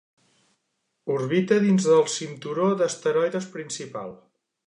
Orbita 1.15 1.57
dins 1.65 1.85
el 1.97 2.01
cinturó 2.15 2.71
d'asteroides 2.79 3.49
principal. 3.59 4.19